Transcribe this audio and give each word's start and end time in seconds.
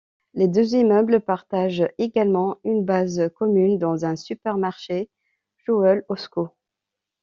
Les 0.33 0.47
deux 0.47 0.73
immeubles 0.73 1.19
partagent 1.21 1.87
également 1.99 2.57
une 2.63 2.83
base 2.83 3.29
commune 3.35 3.77
dont 3.77 4.03
un 4.03 4.15
supermarché 4.15 5.11
Jewel-Osco. 5.67 6.49